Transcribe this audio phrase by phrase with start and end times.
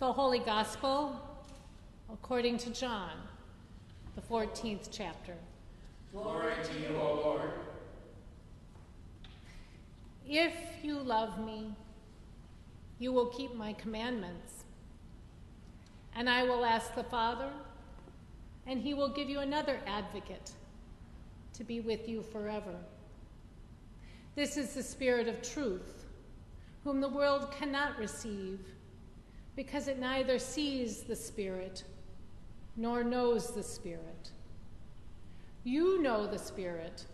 [0.00, 1.20] The Holy Gospel
[2.12, 3.12] according to John,
[4.16, 5.34] the 14th chapter.
[6.12, 7.50] Glory to you, O Lord.
[10.26, 10.52] If
[10.82, 11.72] you love me,
[12.98, 14.64] you will keep my commandments.
[16.16, 17.50] And I will ask the Father,
[18.66, 20.50] and he will give you another advocate
[21.52, 22.74] to be with you forever.
[24.34, 26.04] This is the Spirit of truth,
[26.82, 28.58] whom the world cannot receive,
[29.56, 31.84] because it neither sees the Spirit
[32.76, 34.30] nor knows the Spirit.
[35.62, 37.06] You know the Spirit,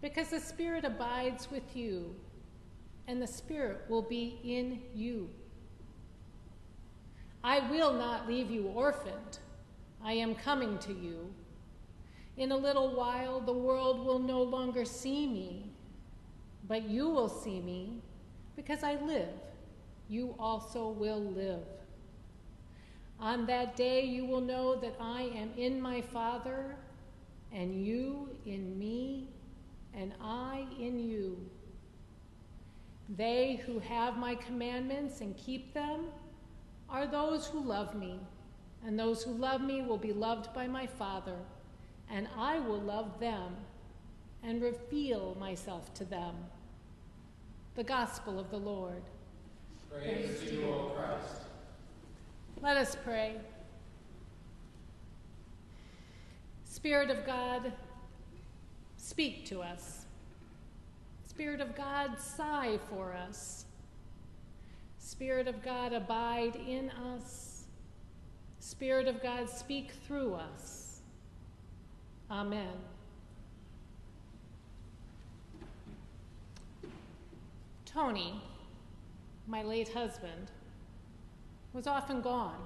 [0.00, 2.14] because the Spirit abides with you,
[3.06, 5.28] and the Spirit will be in you.
[7.44, 9.38] I will not leave you orphaned.
[10.02, 11.32] I am coming to you.
[12.36, 15.70] In a little while, the world will no longer see me,
[16.66, 18.00] but you will see me
[18.56, 19.28] because I live.
[20.08, 21.66] You also will live.
[23.18, 26.76] On that day, you will know that I am in my Father,
[27.52, 29.28] and you in me,
[29.94, 31.38] and I in you.
[33.16, 36.06] They who have my commandments and keep them
[36.88, 38.20] are those who love me,
[38.84, 41.38] and those who love me will be loved by my Father,
[42.10, 43.56] and I will love them
[44.42, 46.34] and reveal myself to them.
[47.74, 49.02] The Gospel of the Lord.
[49.90, 51.42] Praise, to you, O Christ.
[52.62, 53.36] Let us pray.
[56.64, 57.72] Spirit of God,
[58.96, 60.04] speak to us.
[61.26, 63.64] Spirit of God, sigh for us.
[64.98, 67.64] Spirit of God, abide in us.
[68.58, 71.00] Spirit of God, speak through us.
[72.30, 72.74] Amen.
[77.84, 78.42] Tony,
[79.46, 80.50] my late husband,
[81.72, 82.60] was often gone.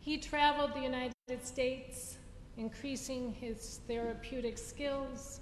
[0.00, 2.16] He traveled the United States,
[2.56, 5.40] increasing his therapeutic skills,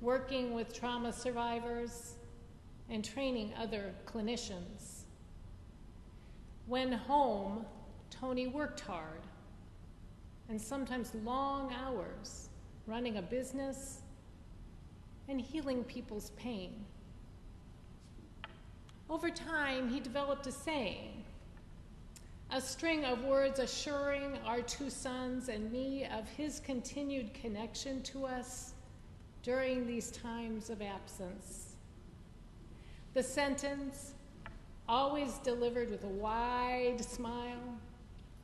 [0.00, 2.14] working with trauma survivors,
[2.88, 5.04] and training other clinicians.
[6.66, 7.64] When home,
[8.10, 9.22] Tony worked hard
[10.48, 12.48] and sometimes long hours
[12.86, 14.02] running a business
[15.28, 16.84] and healing people's pain.
[19.10, 21.24] Over time, he developed a saying,
[22.52, 28.26] a string of words assuring our two sons and me of his continued connection to
[28.26, 28.74] us
[29.42, 31.74] during these times of absence.
[33.14, 34.12] The sentence,
[34.88, 37.78] always delivered with a wide smile,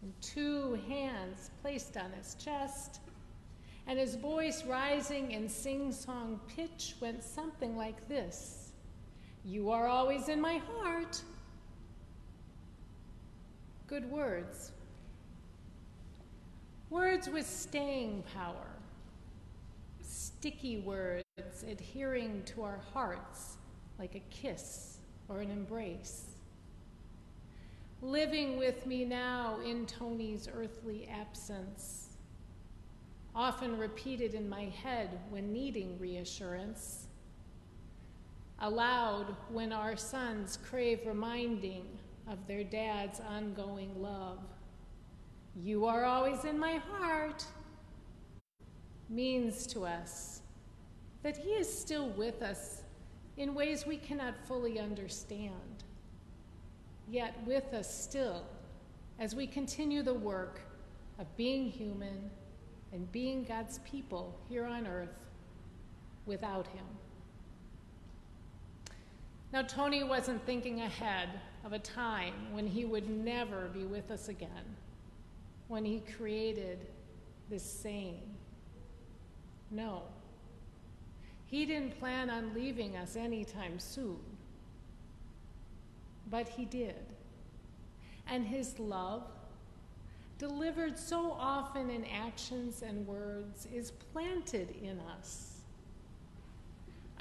[0.03, 2.99] and two hands placed on his chest,
[3.87, 8.66] and his voice rising in sing song pitch, went something like this.
[9.49, 11.23] You are always in my heart.
[13.87, 14.73] Good words.
[16.91, 18.67] Words with staying power.
[20.03, 21.23] Sticky words
[21.71, 23.59] adhering to our hearts
[24.01, 24.99] like a kiss
[25.29, 26.25] or an embrace.
[28.03, 32.17] Living with me now in Tony's earthly absence.
[33.33, 37.06] Often repeated in my head when needing reassurance
[38.61, 41.87] aloud when our sons crave reminding
[42.29, 44.39] of their dad's ongoing love.
[45.55, 47.45] You are always in my heart
[49.09, 50.41] means to us
[51.23, 52.83] that he is still with us
[53.37, 55.85] in ways we cannot fully understand,
[57.09, 58.43] yet with us still
[59.19, 60.61] as we continue the work
[61.19, 62.31] of being human
[62.93, 65.19] and being God's people here on earth
[66.27, 66.85] without him.
[69.57, 71.31] Now, Tony wasn't thinking ahead
[71.65, 74.77] of a time when he would never be with us again,
[75.69, 76.87] when he created
[77.49, 78.21] this saying.
[79.71, 80.03] No.
[81.47, 84.21] He didn't plan on leaving us anytime soon.
[86.29, 87.07] But he did.
[88.29, 89.23] And his love,
[90.37, 95.56] delivered so often in actions and words, is planted in us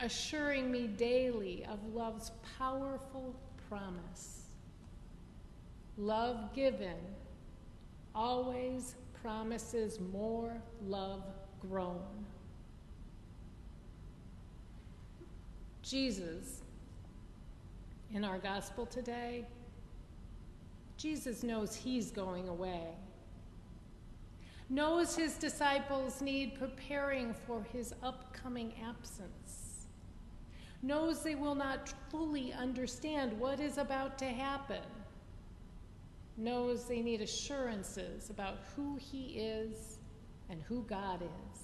[0.01, 3.35] assuring me daily of love's powerful
[3.69, 4.41] promise.
[5.97, 6.97] Love given
[8.13, 11.23] always promises more love
[11.61, 12.01] grown.
[15.81, 16.61] Jesus,
[18.13, 19.45] in our gospel today,
[20.97, 22.87] Jesus knows he's going away,
[24.69, 29.64] knows his disciples need preparing for his upcoming absence
[30.85, 34.83] knows they will not fully understand what is about to happen,
[36.37, 39.97] knows they need assurances about who He is
[40.49, 41.61] and who God is,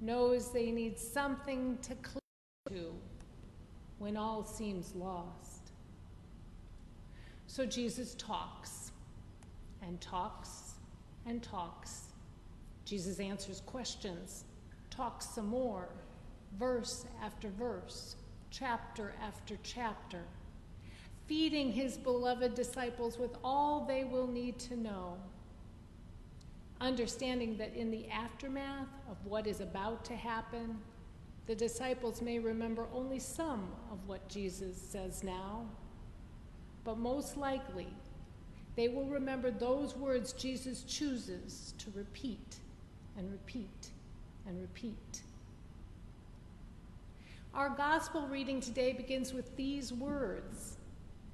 [0.00, 2.20] knows they need something to cling
[2.70, 2.94] to
[3.98, 5.72] when all seems lost.
[7.46, 8.92] So Jesus talks
[9.82, 10.74] and talks
[11.26, 12.04] and talks.
[12.86, 14.44] Jesus answers questions,
[14.88, 15.90] talks some more,
[16.58, 18.16] verse after verse,
[18.50, 20.22] chapter after chapter,
[21.26, 25.16] feeding his beloved disciples with all they will need to know
[26.80, 30.78] understanding that in the aftermath of what is about to happen,
[31.46, 35.66] the disciples may remember only some of what Jesus says now,
[36.84, 37.88] but most likely
[38.76, 42.56] they will remember those words Jesus chooses to repeat
[43.18, 43.90] and repeat
[44.46, 45.22] and repeat.
[47.52, 50.76] Our gospel reading today begins with these words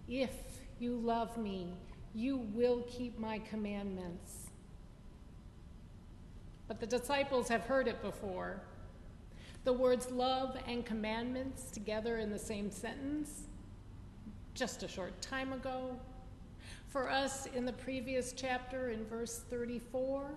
[0.08, 0.32] If
[0.78, 1.74] you love me,
[2.14, 4.46] you will keep my commandments.
[6.68, 8.62] But the disciples have heard it before.
[9.64, 13.48] The words love and commandments together in the same sentence
[14.54, 16.00] just a short time ago.
[16.88, 20.30] For us in the previous chapter, in verse 34,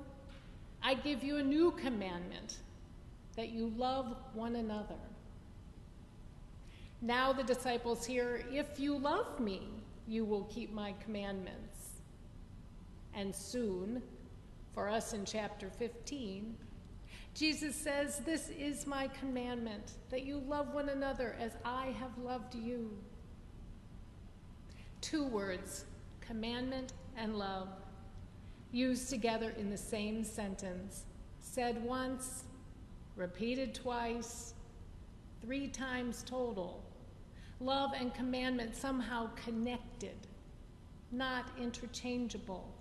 [0.83, 2.57] I give you a new commandment
[3.37, 4.97] that you love one another.
[7.01, 9.69] Now the disciples hear, If you love me,
[10.07, 12.01] you will keep my commandments.
[13.13, 14.01] And soon,
[14.73, 16.55] for us in chapter 15,
[17.33, 22.55] Jesus says, This is my commandment, that you love one another as I have loved
[22.55, 22.91] you.
[24.99, 25.85] Two words,
[26.19, 27.69] commandment and love,
[28.71, 31.05] used together in the same sentence,
[31.39, 32.43] said once,
[33.15, 34.53] repeated twice,
[35.41, 36.83] three times total.
[37.59, 40.15] Love and commandment somehow connected,
[41.11, 42.73] not interchangeable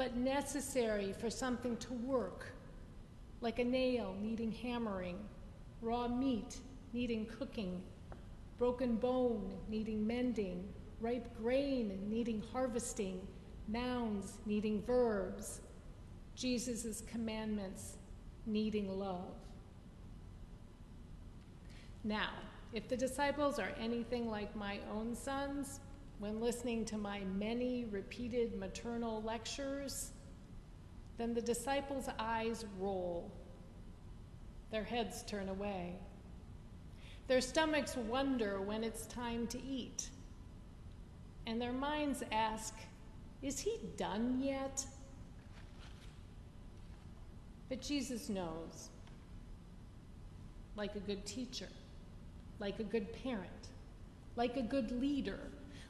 [0.00, 2.54] but necessary for something to work,
[3.42, 5.18] like a nail needing hammering,
[5.82, 6.56] raw meat
[6.94, 7.82] needing cooking,
[8.58, 10.66] broken bone needing mending,
[11.00, 13.20] ripe grain needing harvesting,
[13.68, 15.60] nouns needing verbs,
[16.34, 17.98] Jesus' commandments
[18.46, 19.34] needing love.
[22.02, 22.30] Now,
[22.72, 25.80] if the disciples are anything like my own sons,
[26.18, 30.12] when listening to my many repeated maternal lectures,
[31.16, 33.30] then the disciples' eyes roll.
[34.70, 35.96] Their heads turn away.
[37.26, 40.10] Their stomachs wonder when it's time to eat.
[41.46, 42.74] And their minds ask,
[43.42, 44.84] Is he done yet?
[47.68, 48.90] But Jesus knows,
[50.76, 51.68] like a good teacher,
[52.60, 53.68] like a good parent,
[54.36, 55.40] like a good leader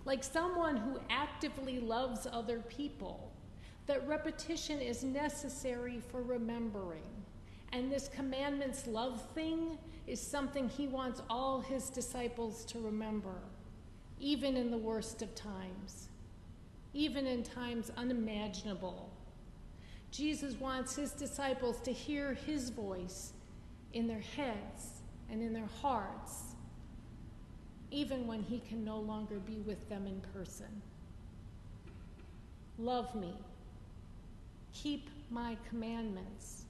[0.05, 3.31] like someone who actively loves other people,
[3.87, 7.03] that repetition is necessary for remembering.
[7.73, 13.35] And this commandments love thing is something he wants all his disciples to remember,
[14.19, 16.09] even in the worst of times,
[16.95, 19.11] even in times unimaginable.
[20.11, 23.33] Jesus wants his disciples to hear his voice
[23.93, 26.50] in their heads and in their hearts
[27.91, 30.83] even when he can no longer be with them in person.
[32.79, 33.35] Love me.
[34.73, 36.63] Keep my commandments.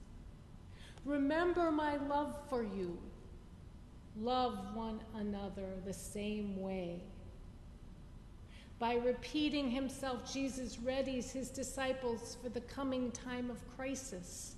[1.04, 2.98] Remember my love for you.
[4.18, 7.00] Love one another the same way.
[8.78, 14.56] By repeating himself, Jesus readies his disciples for the coming time of crisis,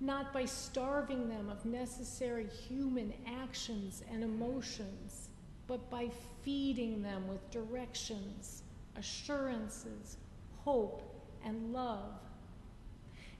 [0.00, 5.23] not by starving them of necessary human actions and emotions
[5.66, 6.10] but by
[6.42, 8.62] feeding them with directions,
[8.96, 10.18] assurances,
[10.64, 11.02] hope,
[11.44, 12.20] and love.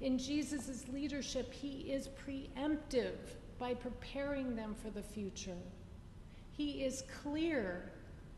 [0.00, 3.16] In Jesus' leadership, he is preemptive
[3.58, 5.56] by preparing them for the future.
[6.52, 7.92] He is clear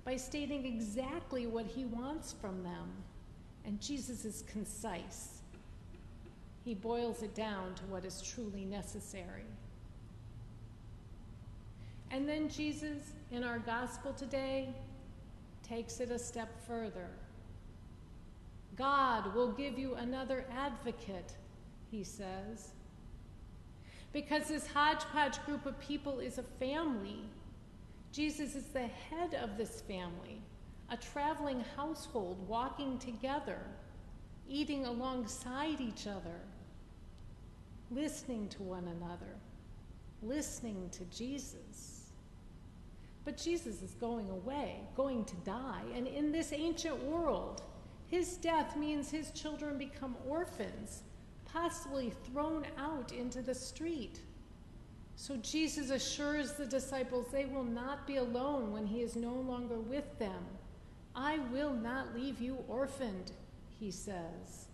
[0.05, 2.90] by stating exactly what he wants from them.
[3.64, 5.43] And Jesus is concise.
[6.64, 9.45] He boils it down to what is truly necessary.
[12.11, 14.69] And then Jesus, in our gospel today,
[15.63, 17.09] takes it a step further.
[18.77, 21.33] God will give you another advocate,
[21.91, 22.73] he says.
[24.13, 27.21] Because this hodgepodge group of people is a family,
[28.13, 30.41] Jesus is the head of this family,
[30.91, 33.59] a traveling household walking together,
[34.49, 36.41] eating alongside each other,
[37.91, 39.35] listening to one another,
[40.23, 41.96] listening to Jesus.
[43.26, 45.83] But Jesus is going away, going to die.
[45.95, 47.61] And in this ancient world,
[48.06, 51.02] his death means his children become orphans,
[51.45, 54.21] possibly thrown out into the street.
[55.16, 59.80] So Jesus assures the disciples they will not be alone when he is no longer
[59.80, 60.45] with them.
[61.16, 63.33] I will not leave you orphaned,
[63.80, 64.68] he says.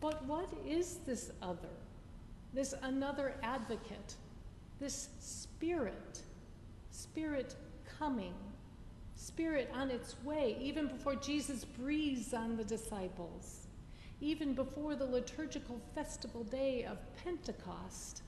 [0.00, 1.68] But what is this other?
[2.52, 4.16] This another advocate?
[4.80, 6.22] This spirit?
[6.94, 7.56] Spirit
[7.98, 8.34] coming?
[9.16, 13.66] Spirit on its way, even before Jesus breathes on the disciples,
[14.20, 18.22] even before the liturgical festival day of Pentecost.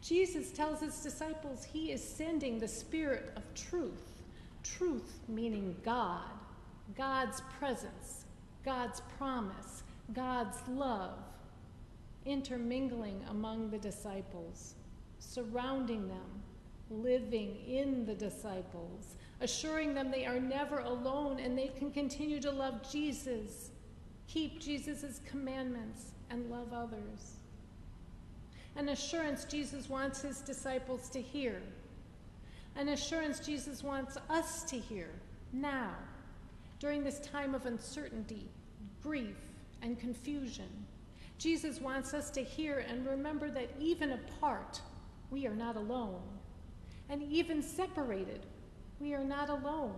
[0.00, 4.22] Jesus tells his disciples he is sending the Spirit of truth.
[4.62, 6.30] Truth meaning God,
[6.96, 8.26] God's presence,
[8.64, 11.18] God's promise, God's love,
[12.24, 14.74] intermingling among the disciples,
[15.18, 16.42] surrounding them,
[16.90, 22.50] living in the disciples, assuring them they are never alone and they can continue to
[22.50, 23.70] love Jesus,
[24.26, 27.38] keep Jesus' commandments, and love others
[28.78, 31.60] an assurance Jesus wants his disciples to hear,
[32.76, 35.10] an assurance Jesus wants us to hear
[35.52, 35.94] now,
[36.78, 38.48] during this time of uncertainty,
[39.02, 39.36] grief,
[39.82, 40.68] and confusion.
[41.38, 44.80] Jesus wants us to hear and remember that even apart,
[45.32, 46.22] we are not alone.
[47.10, 48.46] And even separated,
[49.00, 49.94] we are not alone.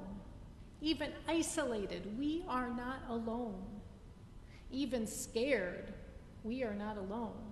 [0.80, 3.62] Even isolated, we are not alone.
[4.70, 5.92] Even scared,
[6.44, 7.50] we are not alone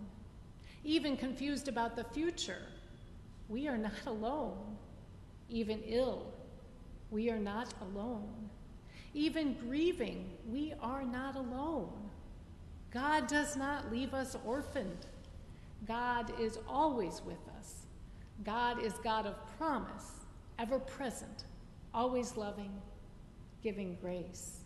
[0.84, 2.62] even confused about the future.
[3.48, 4.76] We are not alone.
[5.50, 6.32] Even ill,
[7.10, 8.50] we are not alone.
[9.14, 11.92] Even grieving, we are not alone.
[12.90, 15.06] God does not leave us orphaned.
[15.86, 17.86] God is always with us.
[18.44, 20.12] God is God of promise,
[20.58, 21.44] ever present,
[21.92, 22.72] always loving,
[23.62, 24.58] giving grace.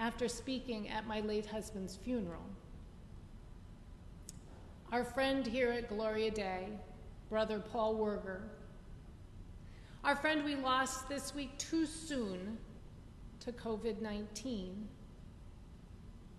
[0.00, 2.42] after speaking at my late husband's funeral.
[4.90, 6.68] Our friend here at Gloria Dei,
[7.28, 8.40] Brother Paul Werger,
[10.02, 12.56] our friend we lost this week too soon
[13.40, 14.88] to COVID 19,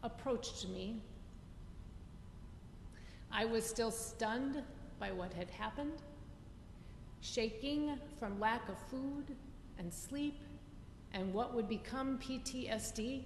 [0.01, 0.99] approached me.
[3.31, 4.61] I was still stunned
[4.99, 6.01] by what had happened,
[7.21, 9.35] shaking from lack of food
[9.77, 10.41] and sleep
[11.13, 13.23] and what would become PTSD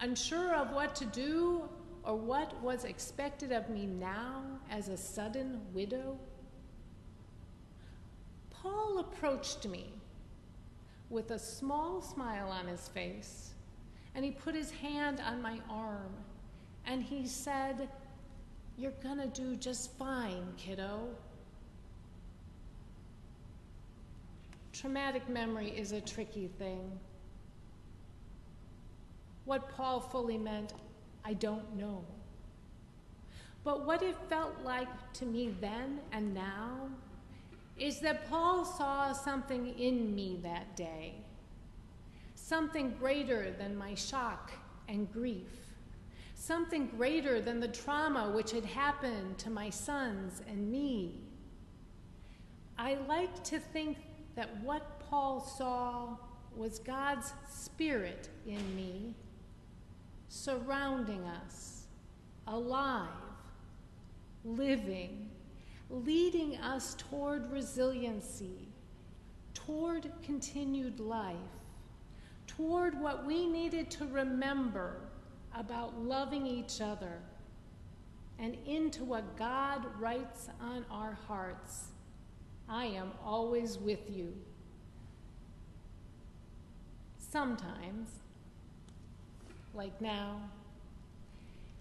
[0.00, 1.68] unsure of what to do
[2.02, 6.18] or what was expected of me now as a sudden widow?
[8.50, 9.92] Paul approached me
[11.10, 13.52] with a small smile on his face,
[14.14, 16.12] and he put his hand on my arm,
[16.86, 17.88] and he said,
[18.76, 21.08] You're gonna do just fine, kiddo.
[24.72, 26.98] Traumatic memory is a tricky thing.
[29.44, 30.72] What Paul fully meant,
[31.24, 32.04] I don't know.
[33.62, 36.88] But what it felt like to me then and now
[37.78, 41.14] is that Paul saw something in me that day,
[42.34, 44.52] something greater than my shock
[44.88, 45.63] and grief,
[46.46, 51.22] something greater than the trauma which had happened to my sons and me.
[52.76, 53.96] I like to think
[54.36, 56.18] that what Paul saw
[56.54, 59.14] was God's Spirit in me
[60.28, 61.86] surrounding us,
[62.46, 63.08] alive,
[64.44, 65.30] living,
[65.88, 68.68] leading us toward resiliency,
[69.54, 71.36] toward continued life,
[72.46, 75.08] toward what we needed to remember
[75.54, 77.18] about loving each other,
[78.38, 81.88] and into what God writes on our hearts
[82.68, 84.32] I am always with you.
[87.18, 88.08] Sometimes
[89.74, 90.40] like now.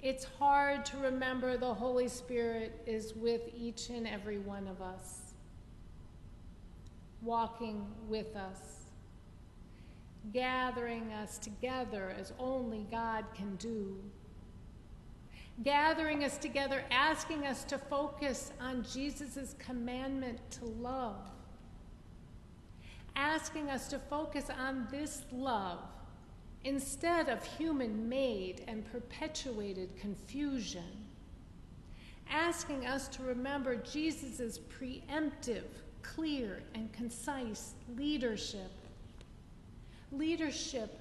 [0.01, 5.33] It's hard to remember the Holy Spirit is with each and every one of us,
[7.21, 8.82] walking with us,
[10.31, 13.97] gathering us together as only God can do,
[15.63, 21.29] gathering us together, asking us to focus on Jesus' commandment to love,
[23.15, 25.79] asking us to focus on this love
[26.63, 31.05] instead of human made and perpetuated confusion,
[32.29, 35.65] asking us to remember Jesus' preemptive,
[36.01, 38.71] clear, and concise leadership.
[40.13, 40.99] Leadership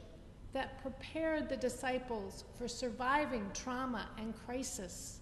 [0.53, 5.21] that prepared the disciples for surviving trauma and crisis.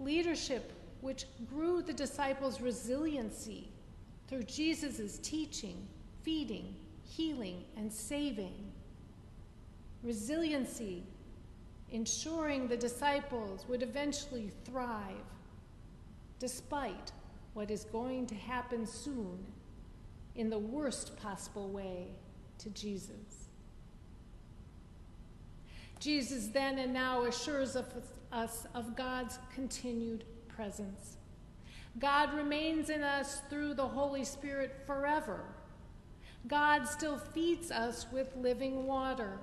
[0.00, 3.68] Leadership which grew the disciples' resiliency
[4.28, 5.86] through Jesus' teaching,
[6.22, 8.54] feeding, healing, and saving.
[10.02, 11.02] Resiliency,
[11.90, 15.26] ensuring the disciples would eventually thrive
[16.38, 17.12] despite
[17.54, 19.38] what is going to happen soon
[20.34, 22.08] in the worst possible way
[22.62, 23.48] to Jesus.
[26.00, 27.76] Jesus then and now assures
[28.32, 31.16] us of God's continued presence.
[31.98, 35.44] God remains in us through the Holy Spirit forever.
[36.48, 39.38] God still feeds us with living water,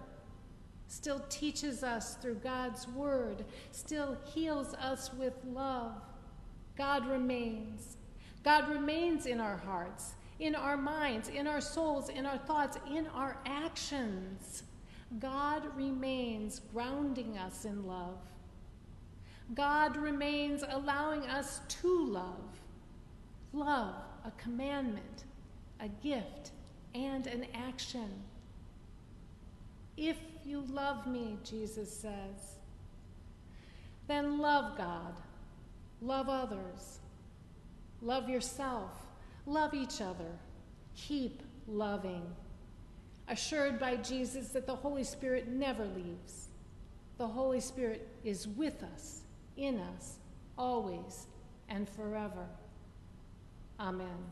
[0.88, 5.93] still teaches us through God's word, still heals us with love.
[6.77, 7.97] God remains.
[8.43, 13.08] God remains in our hearts, in our minds, in our souls, in our thoughts, in
[13.08, 14.63] our actions.
[15.19, 18.19] God remains grounding us in love.
[19.53, 22.60] God remains allowing us to love.
[23.51, 25.24] Love, a commandment,
[25.79, 26.51] a gift,
[26.93, 28.10] and an action.
[29.98, 32.55] If you love me, Jesus says,
[34.08, 35.13] then love God,
[36.01, 37.00] love others,
[38.01, 38.91] love yourself,
[39.49, 40.31] love each other,
[40.95, 42.23] keep loving.
[43.27, 46.47] Assured by Jesus that the Holy Spirit never leaves.
[47.17, 49.21] The Holy Spirit is with us,
[49.57, 50.15] in us,
[50.57, 51.27] always,
[51.67, 52.47] and forever.
[53.79, 54.31] Amen.